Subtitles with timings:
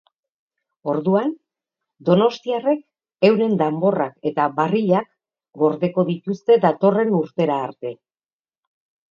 [0.91, 1.33] Orduan,
[2.07, 2.81] donostiarrek
[3.29, 5.13] euren danborrak eta barrilak
[5.65, 7.95] gordeko dituzte datorren urtera arte.